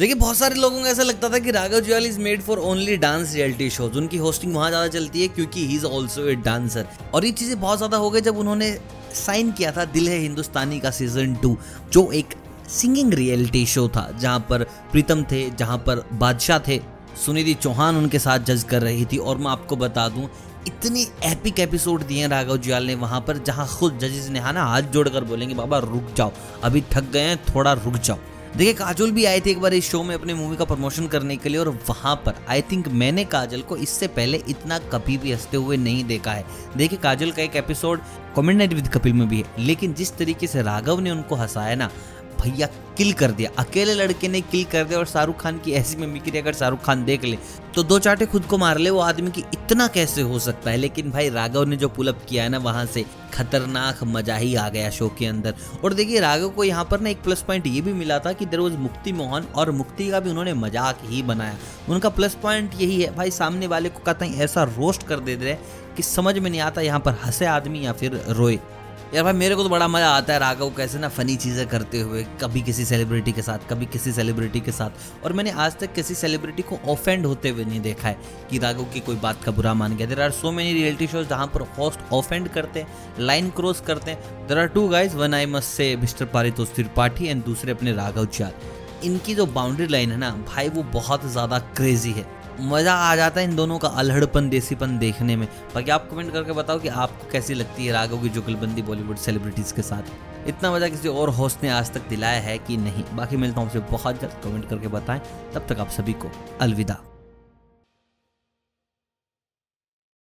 देखिए, 0.00 0.14
बहुत 0.14 0.36
सारे 0.36 0.54
लोगों 0.54 0.80
को 0.80 0.86
ऐसा 0.86 1.02
लगता 1.02 1.28
था 1.28 1.38
कि 1.38 1.50
Raghav 1.50 1.80
Juyal 1.80 2.06
is 2.06 2.18
made 2.20 2.42
for 2.42 2.58
only 2.58 2.96
dance 2.96 3.34
reality 3.34 3.68
shows 3.70 3.96
उनकी 3.98 4.16
होस्टिंग 4.16 4.54
वहाँ 4.54 4.68
ज़्यादा 4.68 4.86
चलती 4.88 5.22
है 5.22 5.26
क्योंकि 5.28 5.66
he 5.66 5.74
is 5.76 5.84
also 5.86 6.24
a 6.28 6.34
dancer 6.36 6.86
और 7.14 7.24
ये 7.24 7.32
चीज़ें 7.32 7.60
बहुत 7.60 7.78
ज़्यादा 7.78 7.96
हो 7.96 8.08
गई 8.10 8.20
जब 8.20 8.38
उन्होंने 8.38 8.70
साइन 9.16 9.50
किया 9.52 9.72
था 9.72 9.84
दिल 9.86 10.08
है 10.08 10.16
हिंदुस्तानी 10.18 10.78
का 10.80 10.90
सीज़न 10.90 11.34
टू 11.42 11.56
जो 11.92 12.10
एक 12.12 12.34
सिंगिंग 12.68 13.12
रियलिटी 13.14 13.64
शो 13.66 13.86
था, 13.88 14.08
जहाँ 14.20 14.46
पर 14.50 14.64
प्रीतम 14.92 15.24
थे, 15.32 15.48
जहाँ 15.50 15.78
पर 15.78 16.02
बादशाह 16.14 16.58
थे। 16.68 16.80
सुनिधि 17.24 17.54
चौहान 17.54 17.96
उनके 17.96 18.18
साथ 18.18 18.46
जज 18.46 18.62
कर 18.70 18.82
रही 18.82 19.04
थी 19.04 19.16
और 19.18 19.38
मैं 19.38 19.50
आपको 19.50 19.76
बता 19.76 20.08
दूँ, 20.08 20.28
इतने 20.68 21.06
एपिक 21.24 21.60
एपिसोड 21.60 22.06
दिए 22.06 22.26
राघव 22.28 22.56
जुयाल 22.56 22.86
ने 22.86 22.94
वहाँ 22.96 23.20
पर, 23.20 23.38
जहाँ 23.38 23.68
खुद 23.68 23.98
जजेस 23.98 24.28
ने 24.28 24.40
हाना 24.40 24.64
हाथ 24.64 24.90
जोड़कर 24.92 25.24
बोलेंगे, 25.24 25.54
बाबा, 25.54 25.78
रुक 25.80 26.14
जाओ। 26.16 26.32
अभी 26.64 26.84
थक 26.92 27.10
गए 27.12 27.20
हैं, 27.20 27.38
थोड़ा 27.46 27.72
रुक 27.74 27.94
जाओ। 27.94 28.18
देखिए, 28.56 28.72
काजोल 28.74 29.10
भी 29.10 29.24
आए 29.24 29.40
थे 29.40 29.50
एक 29.50 29.60
बार 29.60 29.74
इस 29.74 29.90
शो 29.90 30.02
में 30.02 30.14
अपने 30.14 30.34
मूवी 30.34 30.56
का 30.56 30.64
प्रमोशन 30.64 31.06
करने 31.06 31.36
के 31.36 31.48
लिए 31.48 31.58
और 31.58 31.68
वहाँ 31.88 32.14
पर 32.16 32.44
आई 32.48 32.62
थिंक 32.62 32.88
मैंने 32.88 33.24
काजल 33.24 33.60
को 33.60 33.76
इससे 33.76 34.06
पहले 34.08 34.42
इतना 34.48 34.78
कभी 34.92 35.16
भी 35.18 35.32
हँसते 35.32 35.56
हुए 35.56 35.76
नहीं 35.76 36.04
देखा 36.04 36.32
है। 36.32 36.44
देखिए, 36.76 36.98
काजल 36.98 37.30
का 37.30 37.42
एक 37.42 37.56
episode 37.56 38.00
Comedy 38.34 38.58
Night 38.58 38.72
with 38.72 38.88
Kapil 38.88 39.12
में 39.12 39.28
भी 39.28 39.40
है, 39.40 39.66
लेकिन 39.66 39.94
जिस 39.94 40.16
तरीके 40.16 40.46
से 40.46 40.62
राघव 40.62 41.00
ने 41.00 41.10
उनको 41.10 41.34
हंसाया 41.34 41.74
ना 41.74 41.90
भैया 42.40 42.66
किल 42.96 43.12
कर 43.12 43.30
दिया। 43.30 43.50
अकेले 43.58 43.94
लड़के 43.94 44.28
ने 44.28 44.40
किल 44.42 44.64
कर 44.64 44.84
दिया 44.84 44.98
और 44.98 45.06
शाहरुख 45.06 45.40
खान 45.40 45.58
की 45.58 45.72
ऐसी 45.72 45.96
मिमिक्री 45.96 46.38
अगर 46.38 46.52
शाहरुख 46.52 46.84
खान 46.84 47.04
देख 47.04 47.24
ले 47.24 47.38
तो 47.74 47.82
दो 47.82 47.98
चाटे 47.98 48.26
खुद 48.26 48.44
को 48.44 48.58
मार 48.58 48.78
ले, 48.78 48.90
वो 48.90 49.00
आदमी 49.00 49.30
की 49.30 49.40
इतना 49.54 49.86
कैसे 49.88 50.22
हो 50.22 50.38
सकता 50.38 50.70
है? 50.70 50.76
लेकिन 50.76 51.10
भाई 51.10 51.28
राघव 51.28 51.64
ने 51.64 51.76
जो 51.76 51.88
पुलअप 51.88 52.24
किया 52.28 52.42
है 52.42 52.48
ना, 52.48 52.58
वहाँ 52.58 52.84
से 52.86 53.04
खतरनाक 53.34 54.02
मज़ा 54.04 54.36
ही 54.36 54.54
आ 54.54 54.68
गया 54.68 54.90
शो 54.90 55.08
के 55.18 55.26
अंदर। 55.26 55.54
और 55.84 55.94
देखिए, 55.94 56.20
राघव 56.20 56.48
को 56.48 56.64
यहाँ 56.64 56.84
पर 56.84 57.00
ना 57.00 57.10
एक 57.10 57.22
प्लस 57.22 57.42
पॉइंट 57.42 57.66
ये 57.66 57.80
भी 57.80 57.92
मिला 57.92 58.18
था 58.18 58.32
कि 58.32 58.46
देर 58.46 58.60
वॉज़ 58.60 58.76
मुक्ति 58.78 59.12
मोहन 59.12 59.46
और 59.54 59.70
मुक्ति 59.72 60.08
का 60.10 60.20
भी 60.20 60.30
उन्होंने 60.30 60.54
मज़ाक 60.54 60.98
ही 61.04 61.22
बनाया। 61.22 61.56
उनका 61.88 62.08
प्लस 62.10 62.34
पॉइंट 62.42 62.74
यही 62.74 63.00
है, 63.02 63.14
भाई 63.16 63.30
सामने 63.30 63.66
वाले 63.66 63.88
को 63.88 64.00
कहता 64.00 64.24
है, 64.24 64.44
ऐसा 64.44 64.62
रोस्ट 64.70 65.06
कर 65.06 65.20
दे 65.20 65.34
रहे 65.36 65.54
कि 65.96 66.02
समझ 66.02 66.38
में 66.38 66.50
नहीं 66.50 66.60
आता 66.60 66.80
यहाँ 66.80 67.00
पर 67.00 67.18
हंसे 67.24 67.46
आदमी 67.46 67.84
या 67.86 67.92
फिर 67.92 68.20
रोए। 68.28 68.58
यार 69.14 69.24
भाई, 69.24 69.32
मेरे 69.32 69.54
को 69.54 69.62
तो 69.62 69.68
बड़ा 69.68 69.86
मज़ा 69.88 70.08
आता 70.08 70.32
है 70.32 70.38
राघव, 70.38 70.68
कैसे 70.70 70.98
ना 70.98 71.08
फनी 71.08 71.34
चीज़ें 71.36 71.66
करते 71.68 72.00
हुए, 72.00 72.22
कभी 72.40 72.60
किसी 72.62 72.84
सेलिब्रिटी 72.84 73.32
के 73.32 73.42
साथ, 73.42 73.58
कभी 73.70 73.86
किसी 73.86 74.12
सेलिब्रिटी 74.12 74.60
के 74.60 74.72
साथ। 74.72 75.24
और 75.24 75.32
मैंने 75.32 75.50
आज 75.52 75.76
तक 75.78 75.92
किसी 75.94 76.14
सेलिब्रिटी 76.14 76.62
को 76.62 76.78
ऑफेंड 76.88 77.26
होते 77.26 77.48
हुए 77.48 77.64
नहीं 77.64 77.80
देखा 77.80 78.08
है 78.08 78.16
कि 78.50 78.58
राघव 78.58 78.84
की 78.92 79.00
कोई 79.00 79.16
बात 79.16 79.42
का 79.44 79.52
बुरा 79.52 79.74
मान 79.74 79.96
गया। 79.96 80.06
There 80.06 80.20
are 80.22 80.30
so 80.30 80.52
many 80.52 80.72
reality 80.72 81.06
shows 81.06 81.28
जहाँ 81.28 81.46
पर 81.46 81.62
होस्ट 81.78 82.12
ऑफेंड 82.12 82.48
करते 82.48 82.80
हैं 82.80 83.16
लाइन 83.20 83.50
क्रॉस 83.50 83.80
करते 83.80 84.10
हैं। 84.10 84.46
There 84.48 84.58
are 84.58 84.66
two 84.68 84.88
guys 84.88 85.16
one 85.16 85.34
I 85.34 85.46
must 85.48 85.68
say 85.68 85.94
mister 85.96 86.24
Paritosh 86.26 86.74
Tripathi 86.74 87.26
and 87.26 87.44
दूसरे 87.44 87.72
अपने 87.72 87.92
राघव 87.92 88.26
चार 88.28 88.54
इनकी 89.04 89.34
जो 89.34 89.46
बाउंड्री 89.48 89.86
लाइन 89.86 90.10
है 90.12 90.16
ना, 90.18 90.30
भाई, 90.48 90.68
वो 90.68 90.82
बहुत 90.92 91.26
ज़्यादा 91.26 91.58
क्रेजी 91.76 92.10
है। 92.12 92.24
मज़ा 92.60 92.94
आ 92.94 93.16
जाता 93.16 93.40
है 93.40 93.46
इन 93.46 93.56
दोनों 93.56 93.78
का 93.78 93.88
अलहड़पन, 93.88 94.48
देसीपन 94.50 94.98
देखने 94.98 95.36
में। 95.36 95.48
बाकी 95.74 95.90
आप 95.90 96.08
कमेंट 96.10 96.32
करके 96.32 96.52
बताओ 96.52 96.78
कि 96.78 96.88
आपको 96.88 97.30
कैसी 97.30 97.54
लगती 97.54 97.86
है 97.86 97.92
राघव 97.92 98.22
की 98.22 98.28
जुगलबंदी 98.28 98.82
बॉलीवुड 98.82 99.16
सेलिब्रिटीज़ 99.16 99.74
के 99.74 99.82
साथ। 99.82 100.48
इतना 100.48 100.72
मज़ा 100.72 100.88
किसी 100.88 101.08
और 101.08 101.30
होस्ट 101.30 101.62
ने 101.62 101.68
आज 101.68 101.92
तक 101.92 102.08
दिलाया 102.08 102.40
है 102.40 102.58
कि 102.58 102.76
नहीं? 102.76 103.04
बाकी 103.14 103.36
मिलता 103.36 103.60
हूँ 103.60 103.68
आपसे 103.68 103.78
बहुत 103.78 104.20
जल्द। 104.20 104.40
कमेंट 104.44 104.68
करके 104.68 104.88
बताएँ। 104.88 105.20
तब 105.54 105.66
तक 105.68 105.80
आप 105.80 105.88
सभी 105.88 106.12
को 106.12 106.30
अलविदा। 106.60 107.09